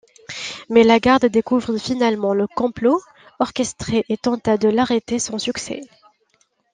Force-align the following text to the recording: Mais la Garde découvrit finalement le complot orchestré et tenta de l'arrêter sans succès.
Mais 0.67 0.81
la 0.83 0.99
Garde 0.99 1.27
découvrit 1.27 1.79
finalement 1.79 2.33
le 2.33 2.47
complot 2.47 2.99
orchestré 3.37 4.03
et 4.09 4.17
tenta 4.17 4.57
de 4.57 4.67
l'arrêter 4.67 5.19
sans 5.19 5.37
succès. 5.37 5.81